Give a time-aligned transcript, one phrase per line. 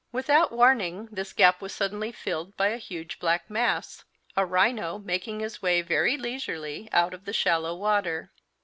[0.11, 4.03] Without warning this gap was suddenly filled by a huge black mass
[4.35, 8.31] a rhino making his way, very leisurely, out of the shallow water.